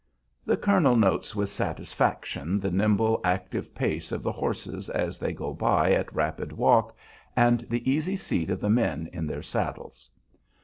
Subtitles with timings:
[0.47, 5.53] The colonel notes with satisfaction the nimble, active pace of the horses as they go
[5.53, 6.95] by at rapid walk,
[7.35, 10.09] and the easy seat of the men in their saddles.